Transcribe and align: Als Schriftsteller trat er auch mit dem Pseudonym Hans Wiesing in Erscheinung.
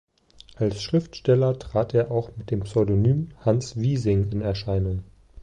Als 0.55 0.81
Schriftsteller 0.81 1.59
trat 1.59 1.93
er 1.93 2.09
auch 2.09 2.31
mit 2.35 2.49
dem 2.49 2.61
Pseudonym 2.61 3.29
Hans 3.45 3.77
Wiesing 3.79 4.31
in 4.31 4.41
Erscheinung. 4.41 5.03